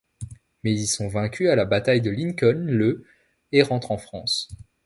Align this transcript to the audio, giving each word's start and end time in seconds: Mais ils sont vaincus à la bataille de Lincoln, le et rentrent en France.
Mais 0.63 0.73
ils 0.73 0.87
sont 0.87 1.09
vaincus 1.09 1.49
à 1.51 1.55
la 1.55 1.65
bataille 1.65 2.01
de 2.01 2.09
Lincoln, 2.09 2.63
le 2.65 3.05
et 3.51 3.61
rentrent 3.61 3.91
en 3.91 3.99
France. 3.99 4.47